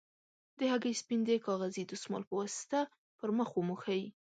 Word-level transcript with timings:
د 0.57 0.59
هګۍ 0.71 0.93
سپین 1.01 1.19
د 1.25 1.29
کاغذي 1.45 1.83
دستمال 1.85 2.23
په 2.27 2.33
واسطه 2.39 2.79
پر 3.19 3.29
مخ 3.37 3.49
وموښئ. 3.55 4.01